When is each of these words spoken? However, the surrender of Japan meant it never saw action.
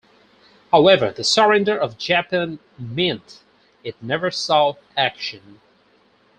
However, 0.71 1.11
the 1.11 1.23
surrender 1.23 1.77
of 1.77 1.95
Japan 1.95 2.57
meant 2.79 3.43
it 3.83 4.01
never 4.01 4.31
saw 4.31 4.73
action. 4.97 5.61